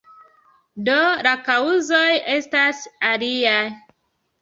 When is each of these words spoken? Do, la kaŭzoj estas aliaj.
Do, 0.87 0.95
la 1.27 1.35
kaŭzoj 1.51 2.01
estas 2.39 2.83
aliaj. 3.15 3.63